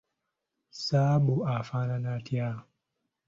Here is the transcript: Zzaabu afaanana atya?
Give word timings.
Zzaabu 0.77 1.35
afaanana 1.57 2.09
atya? 2.17 2.47